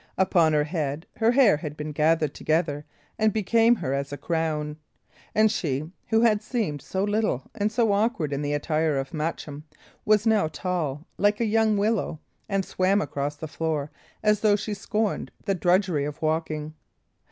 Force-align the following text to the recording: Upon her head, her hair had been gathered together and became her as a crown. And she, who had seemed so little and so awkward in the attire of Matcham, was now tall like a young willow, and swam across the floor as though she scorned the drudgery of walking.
Upon 0.17 0.53
her 0.53 0.63
head, 0.63 1.05
her 1.17 1.29
hair 1.31 1.57
had 1.57 1.77
been 1.77 1.91
gathered 1.91 2.33
together 2.33 2.85
and 3.19 3.31
became 3.31 3.75
her 3.75 3.93
as 3.93 4.11
a 4.11 4.17
crown. 4.17 4.77
And 5.35 5.51
she, 5.51 5.91
who 6.07 6.21
had 6.21 6.41
seemed 6.41 6.81
so 6.81 7.03
little 7.03 7.43
and 7.53 7.71
so 7.71 7.91
awkward 7.91 8.33
in 8.33 8.41
the 8.41 8.53
attire 8.53 8.97
of 8.97 9.13
Matcham, 9.13 9.63
was 10.03 10.25
now 10.25 10.47
tall 10.47 11.05
like 11.19 11.39
a 11.39 11.45
young 11.45 11.77
willow, 11.77 12.19
and 12.49 12.65
swam 12.65 12.99
across 12.99 13.35
the 13.35 13.47
floor 13.47 13.91
as 14.23 14.39
though 14.39 14.55
she 14.55 14.73
scorned 14.73 15.29
the 15.45 15.53
drudgery 15.53 16.05
of 16.05 16.19
walking. 16.23 16.73